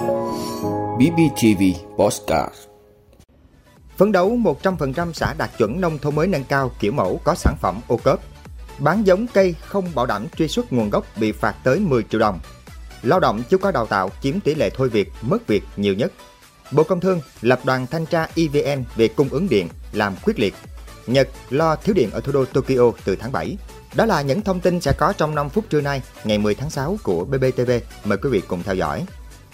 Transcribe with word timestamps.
BBTV 0.00 1.62
Postcard 1.96 2.54
Phấn 3.96 4.12
đấu 4.12 4.36
100% 4.62 5.12
xã 5.12 5.34
đạt 5.38 5.50
chuẩn 5.58 5.80
nông 5.80 5.98
thôn 5.98 6.14
mới 6.14 6.26
nâng 6.26 6.44
cao 6.44 6.70
kiểu 6.80 6.92
mẫu 6.92 7.20
có 7.24 7.34
sản 7.34 7.56
phẩm 7.60 7.80
ô 7.88 7.96
cốp. 7.96 8.20
Bán 8.78 9.06
giống 9.06 9.26
cây 9.26 9.54
không 9.66 9.94
bảo 9.94 10.06
đảm 10.06 10.26
truy 10.36 10.48
xuất 10.48 10.72
nguồn 10.72 10.90
gốc 10.90 11.06
bị 11.16 11.32
phạt 11.32 11.54
tới 11.64 11.78
10 11.78 12.02
triệu 12.02 12.20
đồng. 12.20 12.40
Lao 13.02 13.20
động 13.20 13.42
chưa 13.50 13.58
có 13.58 13.70
đào 13.70 13.86
tạo 13.86 14.10
chiếm 14.22 14.40
tỷ 14.40 14.54
lệ 14.54 14.70
thôi 14.70 14.88
việc, 14.88 15.12
mất 15.22 15.46
việc 15.46 15.64
nhiều 15.76 15.94
nhất. 15.94 16.12
Bộ 16.70 16.82
Công 16.82 17.00
Thương 17.00 17.20
lập 17.40 17.60
đoàn 17.64 17.86
thanh 17.86 18.06
tra 18.06 18.28
EVN 18.36 18.84
về 18.96 19.08
cung 19.08 19.28
ứng 19.28 19.48
điện 19.48 19.68
làm 19.92 20.14
quyết 20.24 20.38
liệt. 20.38 20.54
Nhật 21.06 21.28
lo 21.50 21.76
thiếu 21.76 21.94
điện 21.94 22.10
ở 22.12 22.20
thủ 22.20 22.32
đô 22.32 22.44
Tokyo 22.44 22.92
từ 23.04 23.16
tháng 23.16 23.32
7. 23.32 23.56
Đó 23.94 24.06
là 24.06 24.22
những 24.22 24.42
thông 24.42 24.60
tin 24.60 24.80
sẽ 24.80 24.92
có 24.98 25.12
trong 25.12 25.34
5 25.34 25.48
phút 25.48 25.64
trưa 25.70 25.80
nay, 25.80 26.02
ngày 26.24 26.38
10 26.38 26.54
tháng 26.54 26.70
6 26.70 26.98
của 27.02 27.24
BBTV. 27.24 27.70
Mời 28.04 28.18
quý 28.18 28.30
vị 28.30 28.42
cùng 28.48 28.62
theo 28.62 28.74
dõi. 28.74 29.06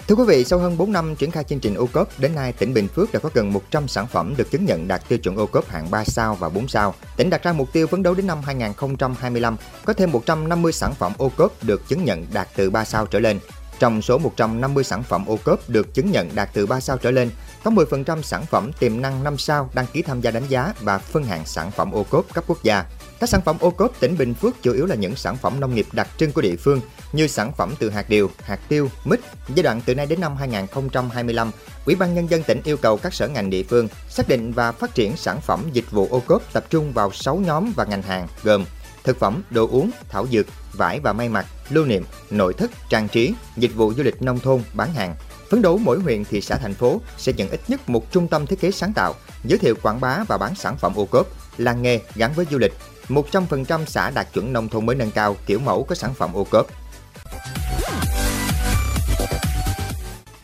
Thưa 0.09 0.14
quý 0.14 0.25
vị, 0.27 0.45
sau 0.45 0.59
hơn 0.59 0.79
4 0.79 0.93
năm 0.93 1.16
triển 1.16 1.30
khai 1.30 1.45
chương 1.45 1.60
trình 1.60 1.74
ô 1.74 1.87
cốp, 1.92 2.09
đến 2.19 2.34
nay 2.34 2.52
tỉnh 2.52 2.74
Bình 2.74 2.88
Phước 2.88 3.12
đã 3.12 3.20
có 3.20 3.30
gần 3.34 3.52
100 3.52 3.88
sản 3.88 4.06
phẩm 4.06 4.34
được 4.37 4.51
chứng 4.51 4.64
nhận 4.64 4.88
đạt 4.88 5.09
tiêu 5.09 5.19
chuẩn 5.19 5.37
ô 5.37 5.47
cốp 5.47 5.69
hạng 5.69 5.91
3 5.91 6.05
sao 6.05 6.34
và 6.34 6.48
4 6.48 6.69
sao. 6.69 6.95
Tỉnh 7.16 7.30
đặt 7.30 7.42
ra 7.42 7.52
mục 7.52 7.73
tiêu 7.73 7.87
phấn 7.87 8.02
đấu 8.02 8.14
đến 8.14 8.27
năm 8.27 8.42
2025 8.42 9.56
có 9.84 9.92
thêm 9.92 10.12
150 10.12 10.73
sản 10.73 10.95
phẩm 10.95 11.12
ô 11.19 11.30
cốp 11.37 11.64
được 11.64 11.88
chứng 11.88 12.05
nhận 12.05 12.27
đạt 12.33 12.48
từ 12.56 12.70
3 12.70 12.84
sao 12.84 13.06
trở 13.06 13.19
lên. 13.19 13.38
Trong 13.78 14.02
số 14.02 14.19
150 14.19 14.84
sản 14.84 15.02
phẩm 15.02 15.27
ô 15.27 15.38
cốp 15.45 15.70
được 15.70 15.95
chứng 15.95 16.11
nhận 16.11 16.34
đạt 16.34 16.50
từ 16.52 16.66
3 16.66 16.80
sao 16.80 16.98
trở 16.98 17.11
lên, 17.11 17.30
có 17.64 17.70
10% 17.70 18.23
sản 18.23 18.47
phẩm 18.47 18.70
tiềm 18.78 19.00
năng 19.00 19.25
5 19.25 19.38
sao 19.38 19.70
đăng 19.75 19.86
ký 19.92 20.02
tham 20.02 20.20
gia 20.20 20.30
đánh 20.30 20.48
giá 20.48 20.73
và 20.80 20.98
phân 20.98 21.25
hạng 21.25 21.47
sản 21.47 21.70
phẩm 21.70 21.92
ô 21.92 22.05
cốp 22.11 22.34
cấp 22.34 22.45
quốc 22.47 22.62
gia. 22.62 22.84
Các 23.20 23.29
sản 23.29 23.41
phẩm 23.41 23.56
ô 23.61 23.70
cốp 23.70 24.01
tỉnh 24.01 24.19
Bình 24.19 24.34
Phước 24.34 24.62
chủ 24.62 24.73
yếu 24.73 24.87
là 24.87 24.95
những 24.95 25.16
sản 25.16 25.37
phẩm 25.37 25.61
nông 25.61 25.75
nghiệp 25.75 25.87
đặc 25.93 26.09
trưng 26.19 26.33
của 26.33 26.41
địa 26.41 26.56
phương 26.56 26.80
như 27.12 27.27
sản 27.27 27.52
phẩm 27.52 27.75
từ 27.79 27.91
hạt 27.91 28.09
điều, 28.09 28.30
hạt 28.42 28.61
tiêu, 28.69 28.89
mít. 29.05 29.20
Giai 29.55 29.62
đoạn 29.62 29.80
từ 29.87 29.95
nay 29.95 30.06
đến 30.06 30.20
năm 30.20 30.37
2025, 30.37 31.51
Ủy 31.87 31.95
ban 31.95 32.15
Nhân 32.15 32.30
dân 32.30 32.42
tỉnh 32.42 32.61
yêu 32.65 32.77
cầu 32.77 32.97
các 32.97 33.15
sở 33.15 33.28
ngành 33.28 33.50
địa 33.50 33.62
phương 33.62 33.89
xác 34.09 34.28
định 34.28 34.53
và 34.53 34.72
phát 34.72 34.94
triển 34.94 35.17
sản 35.17 35.41
phẩm 35.41 35.62
dịch 35.72 35.91
vụ 35.91 36.09
ô 36.11 36.20
cốp 36.20 36.53
tập 36.53 36.64
trung 36.70 36.92
vào 36.92 37.12
6 37.12 37.37
nhóm 37.37 37.72
và 37.77 37.84
ngành 37.84 38.03
hàng 38.03 38.28
gồm 38.42 38.64
thực 39.05 39.19
phẩm, 39.19 39.42
đồ 39.50 39.69
uống, 39.70 39.91
thảo 40.09 40.27
dược, 40.33 40.47
vải 40.72 41.00
và 41.00 41.12
may 41.12 41.28
mặc, 41.28 41.47
lưu 41.69 41.84
niệm, 41.84 42.05
nội 42.31 42.55
thất, 42.55 42.70
trang 42.89 43.09
trí, 43.09 43.34
dịch 43.56 43.75
vụ 43.75 43.94
du 43.94 44.03
lịch 44.03 44.22
nông 44.22 44.39
thôn, 44.39 44.62
bán 44.75 44.94
hàng. 44.94 45.14
Phấn 45.50 45.62
đấu 45.62 45.78
mỗi 45.78 46.00
huyện, 46.00 46.25
thị 46.25 46.41
xã, 46.41 46.56
thành 46.56 46.75
phố 46.75 47.00
sẽ 47.19 47.33
nhận 47.33 47.48
ít 47.48 47.61
nhất 47.69 47.89
một 47.89 48.12
trung 48.12 48.28
tâm 48.28 48.47
thiết 48.47 48.61
kế 48.61 48.70
sáng 48.70 48.92
tạo, 48.92 49.14
giới 49.44 49.59
thiệu 49.59 49.75
quảng 49.83 50.00
bá 50.00 50.25
và 50.28 50.39
bán 50.39 50.55
sản 50.55 50.77
phẩm 50.77 50.92
ô 50.94 51.05
cốp, 51.05 51.27
làng 51.59 51.83
nghề 51.83 52.00
gắn 52.14 52.33
với 52.34 52.47
du 52.50 52.59
lịch. 52.59 52.72
100% 53.09 53.85
xã 53.87 54.11
đạt 54.11 54.33
chuẩn 54.33 54.53
nông 54.53 54.69
thôn 54.69 54.87
mới 54.87 54.97
nâng 54.97 55.11
cao 55.11 55.37
kiểu 55.47 55.59
mẫu 55.59 55.85
có 55.85 55.95
sản 55.95 56.15
phẩm 56.15 56.33
ô 56.33 56.45
cốp. 56.45 56.67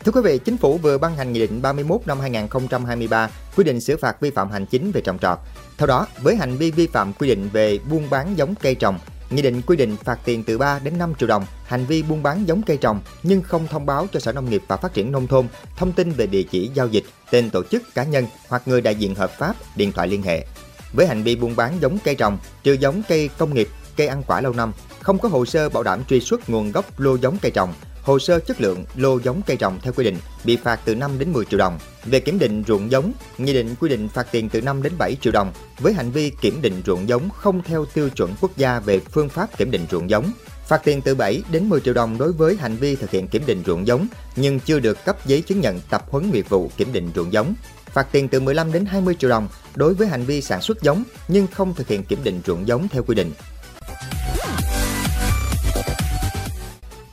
Thưa 0.05 0.11
quý 0.11 0.21
vị, 0.23 0.37
Chính 0.37 0.57
phủ 0.57 0.77
vừa 0.77 0.97
ban 0.97 1.15
hành 1.15 1.33
Nghị 1.33 1.39
định 1.39 1.61
31 1.61 2.01
năm 2.05 2.19
2023 2.19 3.29
quy 3.55 3.63
định 3.63 3.81
xử 3.81 3.97
phạt 3.97 4.21
vi 4.21 4.29
phạm 4.31 4.51
hành 4.51 4.65
chính 4.65 4.91
về 4.91 5.01
trồng 5.01 5.19
trọt. 5.19 5.39
Theo 5.77 5.87
đó, 5.87 6.07
với 6.21 6.35
hành 6.35 6.57
vi 6.57 6.71
vi 6.71 6.87
phạm 6.87 7.13
quy 7.13 7.27
định 7.27 7.49
về 7.53 7.79
buôn 7.89 8.09
bán 8.09 8.37
giống 8.37 8.55
cây 8.55 8.75
trồng, 8.75 8.99
Nghị 9.29 9.41
định 9.41 9.61
quy 9.61 9.77
định 9.77 9.97
phạt 10.03 10.19
tiền 10.25 10.43
từ 10.43 10.57
3 10.57 10.79
đến 10.79 10.97
5 10.97 11.13
triệu 11.19 11.27
đồng 11.27 11.45
hành 11.65 11.85
vi 11.85 12.03
buôn 12.03 12.23
bán 12.23 12.47
giống 12.47 12.61
cây 12.61 12.77
trồng 12.77 13.01
nhưng 13.23 13.41
không 13.41 13.67
thông 13.67 13.85
báo 13.85 14.07
cho 14.11 14.19
Sở 14.19 14.31
Nông 14.31 14.49
nghiệp 14.49 14.63
và 14.67 14.77
Phát 14.77 14.93
triển 14.93 15.11
Nông 15.11 15.27
thôn 15.27 15.47
thông 15.77 15.91
tin 15.91 16.11
về 16.11 16.27
địa 16.27 16.43
chỉ 16.43 16.71
giao 16.73 16.87
dịch, 16.87 17.03
tên 17.31 17.49
tổ 17.49 17.63
chức 17.63 17.83
cá 17.95 18.03
nhân 18.03 18.27
hoặc 18.47 18.61
người 18.65 18.81
đại 18.81 18.95
diện 18.95 19.15
hợp 19.15 19.31
pháp, 19.31 19.55
điện 19.75 19.91
thoại 19.91 20.07
liên 20.07 20.23
hệ. 20.23 20.45
Với 20.93 21.07
hành 21.07 21.23
vi 21.23 21.35
buôn 21.35 21.55
bán 21.55 21.77
giống 21.81 21.97
cây 22.03 22.15
trồng, 22.15 22.37
trừ 22.63 22.73
giống 22.73 23.01
cây 23.07 23.29
công 23.37 23.53
nghiệp, 23.53 23.69
cây 23.97 24.07
ăn 24.07 24.23
quả 24.27 24.41
lâu 24.41 24.53
năm, 24.53 24.71
không 24.99 25.19
có 25.19 25.29
hồ 25.29 25.45
sơ 25.45 25.69
bảo 25.69 25.83
đảm 25.83 26.03
truy 26.09 26.19
xuất 26.19 26.49
nguồn 26.49 26.71
gốc 26.71 26.99
lô 26.99 27.17
giống 27.17 27.37
cây 27.41 27.51
trồng, 27.51 27.73
hồ 28.03 28.19
sơ 28.19 28.39
chất 28.39 28.61
lượng 28.61 28.85
lô 28.95 29.19
giống 29.19 29.41
cây 29.47 29.57
trồng 29.57 29.79
theo 29.81 29.93
quy 29.93 30.03
định 30.03 30.17
bị 30.45 30.57
phạt 30.57 30.79
từ 30.85 30.95
5 30.95 31.19
đến 31.19 31.33
10 31.33 31.45
triệu 31.45 31.57
đồng. 31.57 31.79
Về 32.05 32.19
kiểm 32.19 32.39
định 32.39 32.63
ruộng 32.67 32.91
giống, 32.91 33.11
nghị 33.37 33.53
định 33.53 33.75
quy 33.79 33.89
định 33.89 34.09
phạt 34.09 34.27
tiền 34.31 34.49
từ 34.49 34.61
5 34.61 34.83
đến 34.83 34.93
7 34.97 35.15
triệu 35.21 35.33
đồng 35.33 35.51
với 35.79 35.93
hành 35.93 36.11
vi 36.11 36.31
kiểm 36.41 36.61
định 36.61 36.81
ruộng 36.85 37.09
giống 37.09 37.29
không 37.29 37.61
theo 37.63 37.85
tiêu 37.85 38.09
chuẩn 38.09 38.33
quốc 38.41 38.57
gia 38.57 38.79
về 38.79 38.99
phương 38.99 39.29
pháp 39.29 39.57
kiểm 39.57 39.71
định 39.71 39.85
ruộng 39.91 40.09
giống. 40.09 40.31
Phạt 40.67 40.81
tiền 40.83 41.01
từ 41.01 41.15
7 41.15 41.41
đến 41.51 41.69
10 41.69 41.81
triệu 41.81 41.93
đồng 41.93 42.17
đối 42.17 42.31
với 42.31 42.55
hành 42.55 42.75
vi 42.75 42.95
thực 42.95 43.11
hiện 43.11 43.27
kiểm 43.27 43.43
định 43.45 43.63
ruộng 43.65 43.87
giống 43.87 44.07
nhưng 44.35 44.59
chưa 44.59 44.79
được 44.79 45.05
cấp 45.05 45.25
giấy 45.25 45.41
chứng 45.41 45.61
nhận 45.61 45.79
tập 45.89 46.05
huấn 46.09 46.31
nghiệp 46.31 46.49
vụ 46.49 46.71
kiểm 46.77 46.93
định 46.93 47.11
ruộng 47.15 47.33
giống. 47.33 47.55
Phạt 47.93 48.07
tiền 48.11 48.27
từ 48.27 48.39
15 48.39 48.71
đến 48.71 48.85
20 48.85 49.15
triệu 49.19 49.29
đồng 49.29 49.47
đối 49.75 49.93
với 49.93 50.07
hành 50.07 50.23
vi 50.23 50.41
sản 50.41 50.61
xuất 50.61 50.81
giống 50.81 51.03
nhưng 51.27 51.47
không 51.47 51.73
thực 51.73 51.87
hiện 51.87 52.03
kiểm 52.03 52.23
định 52.23 52.41
ruộng 52.45 52.67
giống 52.67 52.87
theo 52.87 53.03
quy 53.03 53.15
định. 53.15 53.31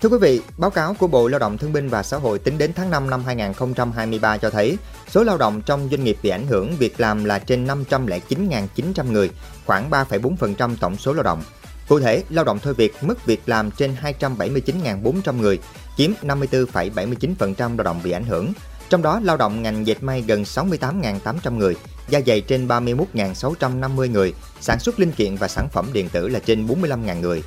Thưa 0.02 0.08
quý 0.08 0.18
vị, 0.20 0.40
báo 0.58 0.70
cáo 0.70 0.94
của 0.94 1.06
Bộ 1.06 1.28
Lao 1.28 1.38
động 1.38 1.58
Thương 1.58 1.72
binh 1.72 1.88
và 1.88 2.02
Xã 2.02 2.16
hội 2.16 2.38
tính 2.38 2.58
đến 2.58 2.72
tháng 2.72 2.90
5 2.90 3.10
năm 3.10 3.24
2023 3.24 4.38
cho 4.38 4.50
thấy 4.50 4.78
số 5.08 5.24
lao 5.24 5.38
động 5.38 5.62
trong 5.66 5.88
doanh 5.90 6.04
nghiệp 6.04 6.16
bị 6.22 6.30
ảnh 6.30 6.46
hưởng 6.46 6.76
việc 6.76 7.00
làm 7.00 7.24
là 7.24 7.38
trên 7.38 7.66
509.900 7.66 9.12
người, 9.12 9.30
khoảng 9.66 9.90
3,4% 9.90 10.76
tổng 10.80 10.96
số 10.96 11.12
lao 11.12 11.22
động. 11.22 11.42
Cụ 11.88 12.00
thể, 12.00 12.24
lao 12.30 12.44
động 12.44 12.58
thôi 12.62 12.74
việc 12.74 12.94
mất 13.02 13.26
việc 13.26 13.40
làm 13.46 13.70
trên 13.70 13.94
279.400 14.20 15.36
người, 15.36 15.58
chiếm 15.96 16.10
54,79% 16.22 17.76
lao 17.76 17.84
động 17.84 18.00
bị 18.04 18.10
ảnh 18.10 18.24
hưởng. 18.24 18.52
Trong 18.90 19.02
đó, 19.02 19.20
lao 19.22 19.36
động 19.36 19.62
ngành 19.62 19.86
dệt 19.86 20.02
may 20.02 20.22
gần 20.22 20.42
68.800 20.42 21.56
người, 21.56 21.76
da 22.08 22.20
dày 22.26 22.40
trên 22.40 22.68
31.650 22.68 24.10
người, 24.10 24.34
sản 24.60 24.80
xuất 24.80 25.00
linh 25.00 25.12
kiện 25.12 25.36
và 25.36 25.48
sản 25.48 25.68
phẩm 25.72 25.86
điện 25.92 26.08
tử 26.08 26.28
là 26.28 26.38
trên 26.38 26.66
45.000 26.66 27.20
người. 27.20 27.42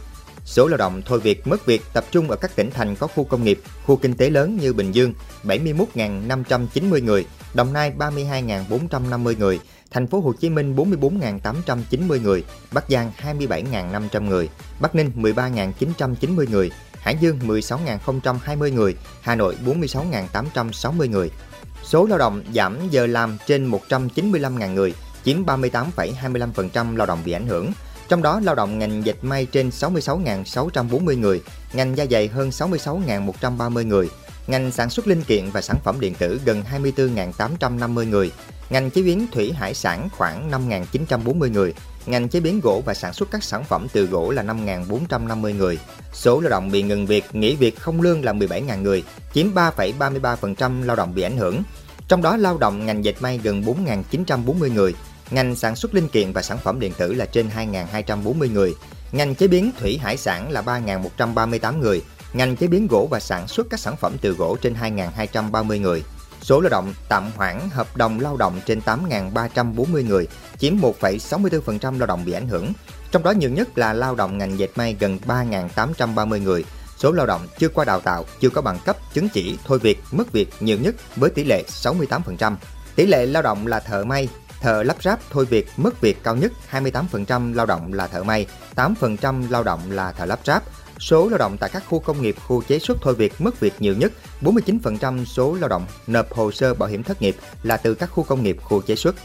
Số 0.46 0.68
lao 0.68 0.78
động 0.78 1.02
thôi 1.06 1.20
việc 1.20 1.48
mất 1.48 1.66
việc 1.66 1.82
tập 1.94 2.06
trung 2.12 2.30
ở 2.30 2.36
các 2.36 2.56
tỉnh 2.56 2.72
thành 2.72 2.96
có 2.96 3.08
khu 3.08 3.24
công 3.24 3.44
nghiệp, 3.44 3.60
khu 3.86 3.96
kinh 3.96 4.14
tế 4.14 4.30
lớn 4.30 4.58
như 4.62 4.74
Bình 4.74 4.92
Dương 4.92 5.14
71.590 5.44 7.04
người, 7.04 7.26
Đồng 7.54 7.74
Nai 7.74 7.94
32.450 7.98 9.38
người, 9.38 9.60
Thành 9.92 10.08
phố 10.08 10.20
Hồ 10.20 10.34
Chí 10.34 10.50
Minh 10.50 10.76
44.890 10.76 12.22
người, 12.22 12.44
Bắc 12.72 12.90
Giang 12.90 13.12
27.500 13.24 14.22
người, 14.22 14.50
Bắc 14.80 14.96
Ninh 14.96 15.12
13.990 15.16 16.50
người, 16.50 16.72
Hải 17.04 17.18
Dương 17.20 17.40
16.020 17.40 18.74
người, 18.74 18.96
Hà 19.22 19.36
Nội 19.36 19.58
46.860 19.66 21.10
người. 21.10 21.32
Số 21.84 22.06
lao 22.06 22.18
động 22.18 22.44
giảm 22.56 22.90
giờ 22.90 23.08
làm 23.08 23.38
trên 23.48 23.72
195.000 23.72 24.74
người, 24.74 24.94
chiếm 25.26 25.46
38,25% 25.46 26.98
lao 26.98 27.08
động 27.08 27.20
bị 27.26 27.32
ảnh 27.32 27.48
hưởng. 27.48 27.72
Trong 28.10 28.22
đó, 28.22 28.40
lao 28.40 28.56
động 28.56 28.80
ngành 28.80 29.06
dệt 29.06 29.16
may 29.22 29.46
trên 29.46 29.70
66.640 29.70 31.20
người, 31.20 31.42
ngành 31.74 31.98
da 31.98 32.06
dày 32.12 32.28
hơn 32.28 32.50
66.130 32.50 33.88
người, 33.88 34.10
ngành 34.48 34.72
sản 34.72 34.90
xuất 34.90 35.08
linh 35.08 35.24
kiện 35.24 35.50
và 35.50 35.62
sản 35.62 35.78
phẩm 35.84 36.00
điện 36.00 36.16
tử 36.16 36.42
gần 36.46 36.64
24.850 36.72 38.10
người, 38.10 38.32
ngành 38.70 38.90
chế 38.90 39.02
biến 39.02 39.28
thủy 39.32 39.54
hải 39.54 39.74
sản 39.74 40.10
khoảng 40.18 40.52
5.940 40.52 41.52
người, 41.52 41.74
ngành 42.06 42.30
chế 42.30 42.40
biến 42.40 42.60
gỗ 42.60 42.82
và 42.86 42.94
sản 42.94 43.14
xuất 43.14 43.32
các 43.32 43.44
sản 43.44 43.64
phẩm 43.64 43.88
từ 43.94 44.06
gỗ 44.06 44.32
là 44.32 44.44
5.450 44.44 45.58
người. 45.58 45.80
Số 46.14 46.40
lao 46.40 46.50
động 46.50 46.72
bị 46.72 46.84
ngừng 46.84 47.06
việc, 47.06 47.26
nghỉ 47.34 47.56
việc 47.56 47.80
không 47.80 48.02
lương 48.02 48.26
là 48.26 48.34
17.000 48.34 48.82
người, 48.82 49.04
chiếm 49.34 49.54
3,33% 49.54 50.86
lao 50.86 50.96
động 50.96 51.16
bị 51.16 51.22
ảnh 51.22 51.38
hưởng. 51.38 51.64
Trong 52.08 52.22
đó 52.22 52.38
lao 52.38 52.58
động 52.58 52.86
ngành 52.86 53.06
dệt 53.06 53.22
may 53.22 53.40
gần 53.44 53.62
4.940 53.62 54.74
người, 54.74 54.94
ngành 55.32 55.56
sản 55.56 55.76
xuất 55.76 55.96
linh 55.96 56.08
kiện 56.08 56.32
và 56.34 56.42
sản 56.42 56.58
phẩm 56.58 56.80
điện 56.80 56.92
tử 56.98 57.14
là 57.14 57.26
trên 57.26 57.50
2.240 57.56 58.52
người, 58.52 58.76
ngành 59.12 59.36
chế 59.36 59.48
biến 59.48 59.72
thủy 59.80 59.98
hải 59.98 60.18
sản 60.18 60.52
là 60.52 60.62
3.138 60.62 61.80
người, 61.80 62.02
ngành 62.34 62.56
chế 62.56 62.68
biến 62.68 62.88
gỗ 62.88 63.08
và 63.12 63.20
sản 63.20 63.48
xuất 63.48 63.68
các 63.70 63.80
sản 63.80 63.98
phẩm 63.98 64.18
từ 64.22 64.32
gỗ 64.32 64.58
trên 64.62 64.74
2.230 64.74 65.82
người. 65.82 66.04
Số 66.44 66.62
lao 66.62 66.70
động 66.70 66.94
tạm 67.10 67.32
hoãn 67.36 67.70
hợp 67.72 67.98
đồng 67.98 68.20
lao 68.20 68.38
động 68.38 68.60
trên 68.66 68.80
8.340 68.80 70.06
người, 70.06 70.28
chiếm 70.58 70.74
1,64% 70.78 72.00
lao 72.00 72.08
động 72.08 72.26
bị 72.26 72.32
ảnh 72.32 72.48
hưởng. 72.48 72.74
Trong 73.12 73.24
đó 73.24 73.32
nhiều 73.32 73.50
nhất 73.50 73.78
là 73.78 73.94
lao 73.94 74.16
động 74.16 74.38
ngành 74.38 74.60
dệt 74.60 74.70
may 74.76 74.96
gần 75.00 75.20
3.830 75.28 76.42
người. 76.42 76.66
Số 76.98 77.12
lao 77.12 77.26
động 77.26 77.48
chưa 77.60 77.70
qua 77.70 77.86
đào 77.86 78.00
tạo, 78.00 78.26
chưa 78.42 78.50
có 78.50 78.62
bằng 78.62 78.80
cấp, 78.86 78.98
chứng 79.14 79.30
chỉ, 79.30 79.58
thôi 79.66 79.80
việc, 79.80 80.00
mất 80.12 80.32
việc 80.32 80.50
nhiều 80.60 80.78
nhất 80.78 80.96
với 81.16 81.30
tỷ 81.30 81.44
lệ 81.44 81.64
68%. 81.68 82.56
Tỷ 82.96 83.06
lệ 83.06 83.26
lao 83.26 83.44
động 83.44 83.68
là 83.68 83.80
thợ 83.80 84.04
may, 84.04 84.28
thợ 84.62 84.84
lắp 84.84 85.04
ráp 85.04 85.20
thôi 85.30 85.46
việc 85.46 85.68
mất 85.78 86.02
việc 86.02 86.24
cao 86.24 86.36
nhất 86.36 86.52
28% 86.72 87.54
lao 87.54 87.66
động 87.66 87.94
là 87.94 88.08
thợ 88.08 88.24
may, 88.24 88.48
8% 88.76 89.50
lao 89.50 89.64
động 89.64 89.80
là 89.90 90.12
thợ 90.12 90.26
lắp 90.26 90.40
ráp. 90.44 90.64
Số 91.04 91.30
lao 91.30 91.38
động 91.38 91.58
tại 91.60 91.70
các 91.74 91.84
khu 91.90 92.00
công 92.00 92.22
nghiệp, 92.22 92.36
khu 92.48 92.64
chế 92.64 92.80
xuất 92.80 92.98
thôi 93.02 93.16
việc 93.16 93.34
mất 93.40 93.60
việc 93.60 93.74
nhiều 93.80 93.96
nhất, 93.96 94.12
49% 94.42 95.26
số 95.26 95.58
lao 95.60 95.70
động 95.70 95.86
nộp 96.08 96.34
hồ 96.34 96.52
sơ 96.52 96.74
bảo 96.74 96.90
hiểm 96.90 97.04
thất 97.04 97.22
nghiệp 97.22 97.36
là 97.64 97.78
từ 97.78 97.94
các 97.94 98.10
khu 98.12 98.24
công 98.24 98.44
nghiệp, 98.44 98.58
khu 98.62 98.82
chế 98.82 98.96
xuất. 98.96 99.16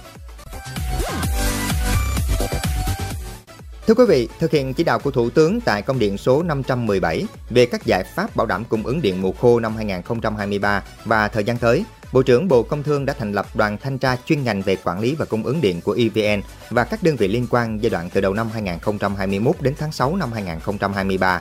Thưa 3.87 3.95
quý 3.95 4.05
vị, 4.09 4.29
thực 4.39 4.51
hiện 4.51 4.75
chỉ 4.75 4.85
đạo 4.85 4.99
của 4.99 5.11
Thủ 5.11 5.31
tướng 5.31 5.61
tại 5.61 5.83
công 5.83 5.99
điện 5.99 6.19
số 6.19 6.43
517 6.43 7.27
về 7.51 7.67
các 7.67 7.85
giải 7.85 8.05
pháp 8.15 8.37
bảo 8.37 8.47
đảm 8.47 8.65
cung 8.65 8.83
ứng 8.83 9.03
điện 9.03 9.23
mùa 9.23 9.33
khô 9.33 9.61
năm 9.61 9.77
2023 9.77 10.83
và 11.05 11.29
thời 11.29 11.45
gian 11.45 11.59
tới, 11.59 11.85
Bộ 12.13 12.23
trưởng 12.23 12.49
Bộ 12.49 12.63
Công 12.63 12.83
Thương 12.83 13.07
đã 13.07 13.13
thành 13.13 13.33
lập 13.33 13.47
đoàn 13.55 13.79
thanh 13.79 13.99
tra 13.99 14.17
chuyên 14.27 14.45
ngành 14.45 14.63
về 14.63 14.77
quản 14.85 15.01
lý 15.01 15.15
và 15.15 15.25
cung 15.25 15.45
ứng 15.45 15.61
điện 15.61 15.81
của 15.81 15.93
EVN 15.93 16.43
và 16.71 16.85
các 16.85 17.03
đơn 17.03 17.17
vị 17.17 17.29
liên 17.29 17.47
quan 17.51 17.83
giai 17.83 17.91
đoạn 17.91 18.11
từ 18.13 18.21
đầu 18.21 18.35
năm 18.35 18.51
2021 18.53 19.57
đến 19.61 19.75
tháng 19.79 19.93
6 19.93 20.17
năm 20.17 20.33
2023. 20.33 21.41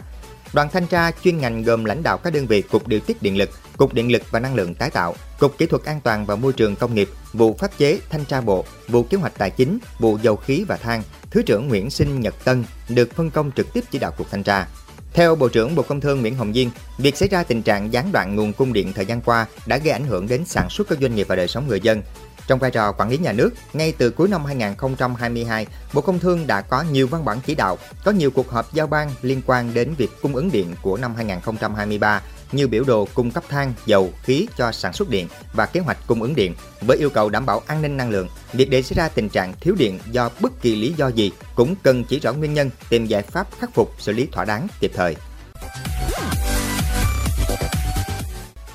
Đoàn 0.53 0.69
thanh 0.71 0.87
tra 0.87 1.11
chuyên 1.23 1.37
ngành 1.37 1.63
gồm 1.63 1.85
lãnh 1.85 2.03
đạo 2.03 2.17
các 2.17 2.33
đơn 2.33 2.47
vị 2.47 2.61
Cục 2.61 2.87
Điều 2.87 2.99
tiết 2.99 3.21
Điện 3.21 3.37
lực, 3.37 3.49
Cục 3.77 3.93
Điện 3.93 4.11
lực 4.11 4.21
và 4.31 4.39
Năng 4.39 4.55
lượng 4.55 4.75
tái 4.75 4.89
tạo, 4.89 5.15
Cục 5.39 5.57
Kỹ 5.57 5.65
thuật 5.65 5.83
An 5.83 6.01
toàn 6.03 6.25
và 6.25 6.35
Môi 6.35 6.53
trường 6.53 6.75
Công 6.75 6.95
nghiệp, 6.95 7.09
vụ 7.33 7.55
pháp 7.59 7.77
chế, 7.77 7.99
thanh 8.09 8.25
tra 8.25 8.41
bộ, 8.41 8.65
vụ 8.87 9.03
kế 9.03 9.17
hoạch 9.17 9.37
tài 9.37 9.49
chính, 9.49 9.79
vụ 9.99 10.17
dầu 10.21 10.35
khí 10.35 10.65
và 10.67 10.77
than, 10.77 11.03
Thứ 11.31 11.41
trưởng 11.41 11.67
Nguyễn 11.67 11.89
Sinh 11.89 12.21
Nhật 12.21 12.35
Tân 12.43 12.63
được 12.89 13.13
phân 13.15 13.29
công 13.29 13.51
trực 13.51 13.73
tiếp 13.73 13.83
chỉ 13.91 13.99
đạo 13.99 14.11
cuộc 14.17 14.31
thanh 14.31 14.43
tra. 14.43 14.67
Theo 15.17 15.35
Bộ 15.35 15.49
trưởng 15.49 15.75
Bộ 15.75 15.83
Công 15.83 16.01
Thương 16.01 16.21
Nguyễn 16.21 16.35
Hồng 16.35 16.53
Diên, 16.53 16.69
việc 16.97 17.17
xảy 17.17 17.29
ra 17.29 17.43
tình 17.43 17.61
trạng 17.61 17.93
gián 17.93 18.11
đoạn 18.11 18.35
nguồn 18.35 18.53
cung 18.53 18.73
điện 18.73 18.93
thời 18.93 19.05
gian 19.05 19.21
qua 19.21 19.45
đã 19.65 19.77
gây 19.77 19.93
ảnh 19.93 20.03
hưởng 20.03 20.27
đến 20.27 20.45
sản 20.45 20.69
xuất 20.69 20.87
các 20.87 20.99
doanh 21.01 21.15
nghiệp 21.15 21.27
và 21.29 21.35
đời 21.35 21.47
sống 21.47 21.67
người 21.67 21.79
dân. 21.81 22.01
Trong 22.47 22.59
vai 22.59 22.71
trò 22.71 22.91
quản 22.91 23.09
lý 23.09 23.17
nhà 23.17 23.31
nước, 23.31 23.49
ngay 23.73 23.93
từ 23.97 24.09
cuối 24.09 24.27
năm 24.27 24.45
2022, 24.45 25.67
Bộ 25.93 26.01
Công 26.01 26.19
Thương 26.19 26.47
đã 26.47 26.61
có 26.61 26.83
nhiều 26.91 27.07
văn 27.07 27.25
bản 27.25 27.39
chỉ 27.45 27.55
đạo, 27.55 27.77
có 28.05 28.11
nhiều 28.11 28.31
cuộc 28.31 28.49
họp 28.51 28.73
giao 28.73 28.87
ban 28.87 29.11
liên 29.21 29.41
quan 29.45 29.73
đến 29.73 29.93
việc 29.97 30.09
cung 30.21 30.35
ứng 30.35 30.51
điện 30.51 30.75
của 30.81 30.97
năm 30.97 31.15
2023 31.15 32.21
như 32.51 32.67
biểu 32.67 32.83
đồ 32.83 33.07
cung 33.13 33.31
cấp 33.31 33.43
than, 33.49 33.73
dầu, 33.85 34.13
khí 34.23 34.47
cho 34.57 34.71
sản 34.71 34.93
xuất 34.93 35.09
điện 35.09 35.27
và 35.53 35.65
kế 35.65 35.79
hoạch 35.79 35.97
cung 36.07 36.21
ứng 36.21 36.35
điện 36.35 36.53
với 36.81 36.97
yêu 36.97 37.09
cầu 37.09 37.29
đảm 37.29 37.45
bảo 37.45 37.61
an 37.67 37.81
ninh 37.81 37.97
năng 37.97 38.09
lượng. 38.09 38.27
Việc 38.53 38.69
để 38.69 38.81
xảy 38.81 38.95
ra 38.95 39.09
tình 39.09 39.29
trạng 39.29 39.53
thiếu 39.61 39.75
điện 39.75 39.99
do 40.11 40.29
bất 40.39 40.61
kỳ 40.61 40.75
lý 40.75 40.93
do 40.97 41.07
gì 41.07 41.31
cũng 41.55 41.75
cần 41.83 42.03
chỉ 42.03 42.19
rõ 42.19 42.33
nguyên 42.33 42.53
nhân, 42.53 42.69
tìm 42.89 43.05
giải 43.05 43.21
pháp 43.21 43.47
khắc 43.59 43.73
phục, 43.73 43.93
xử 43.99 44.11
lý 44.11 44.27
thỏa 44.31 44.45
đáng 44.45 44.67
kịp 44.79 44.91
thời. 44.95 45.15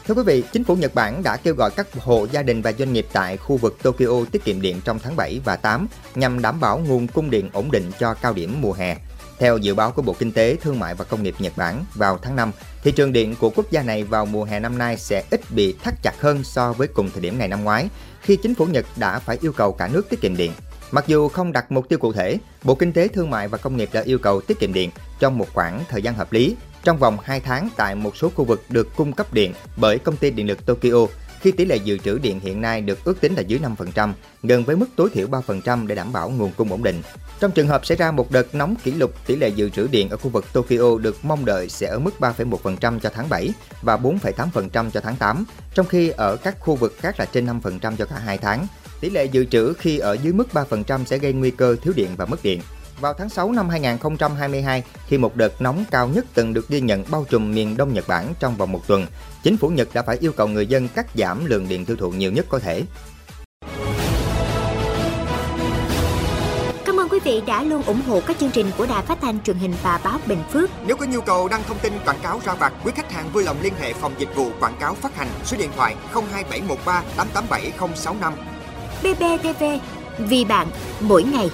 Thưa 0.06 0.14
quý 0.14 0.22
vị, 0.26 0.44
chính 0.52 0.64
phủ 0.64 0.76
Nhật 0.76 0.94
Bản 0.94 1.22
đã 1.22 1.36
kêu 1.36 1.54
gọi 1.54 1.70
các 1.70 1.86
hộ 1.98 2.26
gia 2.32 2.42
đình 2.42 2.62
và 2.62 2.72
doanh 2.72 2.92
nghiệp 2.92 3.06
tại 3.12 3.36
khu 3.36 3.56
vực 3.56 3.78
Tokyo 3.82 4.24
tiết 4.32 4.44
kiệm 4.44 4.60
điện 4.60 4.80
trong 4.84 4.98
tháng 4.98 5.16
7 5.16 5.40
và 5.44 5.56
8 5.56 5.88
nhằm 6.14 6.42
đảm 6.42 6.60
bảo 6.60 6.78
nguồn 6.78 7.06
cung 7.06 7.30
điện 7.30 7.50
ổn 7.52 7.70
định 7.70 7.90
cho 7.98 8.14
cao 8.14 8.32
điểm 8.32 8.60
mùa 8.60 8.72
hè. 8.72 8.96
Theo 9.42 9.58
dự 9.58 9.74
báo 9.74 9.90
của 9.90 10.02
Bộ 10.02 10.16
Kinh 10.18 10.32
tế, 10.32 10.56
Thương 10.56 10.78
mại 10.78 10.94
và 10.94 11.04
Công 11.04 11.22
nghiệp 11.22 11.34
Nhật 11.38 11.52
Bản 11.56 11.84
vào 11.94 12.18
tháng 12.22 12.36
5, 12.36 12.52
thị 12.82 12.92
trường 12.92 13.12
điện 13.12 13.34
của 13.40 13.50
quốc 13.50 13.70
gia 13.70 13.82
này 13.82 14.04
vào 14.04 14.26
mùa 14.26 14.44
hè 14.44 14.60
năm 14.60 14.78
nay 14.78 14.96
sẽ 14.96 15.24
ít 15.30 15.40
bị 15.50 15.74
thắt 15.82 15.94
chặt 16.02 16.20
hơn 16.20 16.44
so 16.44 16.72
với 16.72 16.88
cùng 16.88 17.10
thời 17.10 17.20
điểm 17.22 17.38
này 17.38 17.48
năm 17.48 17.64
ngoái, 17.64 17.88
khi 18.20 18.36
chính 18.36 18.54
phủ 18.54 18.66
Nhật 18.66 18.86
đã 18.96 19.18
phải 19.18 19.38
yêu 19.40 19.52
cầu 19.52 19.72
cả 19.72 19.88
nước 19.88 20.08
tiết 20.08 20.20
kiệm 20.20 20.36
điện. 20.36 20.52
Mặc 20.90 21.04
dù 21.06 21.28
không 21.28 21.52
đặt 21.52 21.72
mục 21.72 21.88
tiêu 21.88 21.98
cụ 21.98 22.12
thể, 22.12 22.38
Bộ 22.64 22.74
Kinh 22.74 22.92
tế 22.92 23.08
Thương 23.08 23.30
mại 23.30 23.48
và 23.48 23.58
Công 23.58 23.76
nghiệp 23.76 23.88
đã 23.92 24.00
yêu 24.00 24.18
cầu 24.18 24.40
tiết 24.40 24.58
kiệm 24.58 24.72
điện 24.72 24.90
trong 25.18 25.38
một 25.38 25.46
khoảng 25.54 25.84
thời 25.88 26.02
gian 26.02 26.14
hợp 26.14 26.32
lý 26.32 26.56
trong 26.84 26.98
vòng 26.98 27.16
2 27.22 27.40
tháng 27.40 27.68
tại 27.76 27.94
một 27.94 28.16
số 28.16 28.30
khu 28.34 28.44
vực 28.44 28.62
được 28.68 28.96
cung 28.96 29.12
cấp 29.12 29.34
điện 29.34 29.54
bởi 29.76 29.98
công 29.98 30.16
ty 30.16 30.30
điện 30.30 30.46
lực 30.46 30.66
Tokyo 30.66 31.06
khi 31.42 31.52
tỷ 31.52 31.64
lệ 31.64 31.76
dự 31.76 31.98
trữ 31.98 32.18
điện 32.18 32.40
hiện 32.40 32.60
nay 32.60 32.80
được 32.80 33.04
ước 33.04 33.20
tính 33.20 33.34
là 33.34 33.40
dưới 33.40 33.60
5%, 33.94 34.12
gần 34.42 34.64
với 34.64 34.76
mức 34.76 34.86
tối 34.96 35.10
thiểu 35.12 35.28
3% 35.28 35.86
để 35.86 35.94
đảm 35.94 36.12
bảo 36.12 36.30
nguồn 36.30 36.50
cung 36.56 36.70
ổn 36.70 36.82
định. 36.82 37.02
Trong 37.40 37.50
trường 37.50 37.68
hợp 37.68 37.86
xảy 37.86 37.96
ra 37.96 38.10
một 38.10 38.30
đợt 38.30 38.54
nóng 38.54 38.74
kỷ 38.84 38.90
lục, 38.90 39.26
tỷ 39.26 39.36
lệ 39.36 39.48
dự 39.48 39.68
trữ 39.68 39.86
điện 39.86 40.08
ở 40.08 40.16
khu 40.16 40.30
vực 40.30 40.44
Tokyo 40.52 40.98
được 41.02 41.24
mong 41.24 41.44
đợi 41.44 41.68
sẽ 41.68 41.86
ở 41.86 41.98
mức 41.98 42.14
3,1% 42.18 42.98
cho 42.98 43.10
tháng 43.14 43.28
7 43.28 43.50
và 43.82 43.96
4,8% 43.96 44.90
cho 44.90 45.00
tháng 45.00 45.16
8, 45.16 45.44
trong 45.74 45.86
khi 45.86 46.08
ở 46.08 46.36
các 46.36 46.56
khu 46.60 46.74
vực 46.74 46.94
khác 46.98 47.14
là 47.18 47.24
trên 47.24 47.46
5% 47.46 47.96
cho 47.96 48.04
cả 48.04 48.18
hai 48.24 48.38
tháng. 48.38 48.66
Tỷ 49.00 49.10
lệ 49.10 49.24
dự 49.24 49.44
trữ 49.44 49.72
khi 49.72 49.98
ở 49.98 50.16
dưới 50.22 50.32
mức 50.32 50.48
3% 50.52 51.04
sẽ 51.04 51.18
gây 51.18 51.32
nguy 51.32 51.50
cơ 51.50 51.76
thiếu 51.82 51.92
điện 51.96 52.08
và 52.16 52.26
mất 52.26 52.42
điện. 52.42 52.60
Vào 53.00 53.14
tháng 53.14 53.28
6 53.28 53.52
năm 53.52 53.68
2022, 53.68 54.82
khi 55.06 55.18
một 55.18 55.36
đợt 55.36 55.62
nóng 55.62 55.84
cao 55.90 56.08
nhất 56.08 56.24
từng 56.34 56.54
được 56.54 56.68
ghi 56.68 56.80
nhận 56.80 57.04
bao 57.10 57.24
trùm 57.30 57.54
miền 57.54 57.76
Đông 57.76 57.94
Nhật 57.94 58.08
Bản 58.08 58.34
trong 58.40 58.56
vòng 58.56 58.72
một 58.72 58.86
tuần, 58.86 59.06
chính 59.42 59.56
phủ 59.56 59.68
Nhật 59.68 59.88
đã 59.94 60.02
phải 60.02 60.16
yêu 60.20 60.32
cầu 60.32 60.48
người 60.48 60.66
dân 60.66 60.88
cắt 60.88 61.06
giảm 61.14 61.44
lượng 61.44 61.68
điện 61.68 61.84
tiêu 61.84 61.96
thụ 61.96 62.10
nhiều 62.10 62.32
nhất 62.32 62.46
có 62.48 62.58
thể. 62.58 62.82
Cảm 66.84 67.00
ơn 67.00 67.08
quý 67.08 67.18
vị 67.24 67.42
đã 67.46 67.62
luôn 67.62 67.82
ủng 67.82 68.00
hộ 68.06 68.20
các 68.26 68.38
chương 68.38 68.50
trình 68.50 68.66
của 68.78 68.86
Đài 68.86 69.02
Phát 69.02 69.18
thanh 69.20 69.40
truyền 69.40 69.56
hình 69.56 69.74
và 69.82 70.00
báo 70.04 70.18
Bình 70.26 70.42
Phước. 70.52 70.70
Nếu 70.86 70.96
có 70.96 71.06
nhu 71.06 71.20
cầu 71.20 71.48
đăng 71.48 71.62
thông 71.68 71.78
tin 71.78 71.92
quảng 72.04 72.20
cáo 72.22 72.40
ra 72.44 72.54
vặt, 72.54 72.72
quý 72.84 72.92
khách 72.96 73.12
hàng 73.12 73.30
vui 73.32 73.44
lòng 73.44 73.56
liên 73.62 73.72
hệ 73.80 73.92
phòng 73.92 74.12
dịch 74.18 74.34
vụ 74.34 74.50
quảng 74.60 74.76
cáo 74.80 74.94
phát 74.94 75.16
hành 75.16 75.28
số 75.44 75.56
điện 75.56 75.70
thoại 75.76 75.96
02713 76.12 77.02
887065. 77.16 78.32
BBTV, 79.02 79.64
vì 80.18 80.44
bạn, 80.44 80.66
mỗi 81.00 81.22
ngày. 81.22 81.50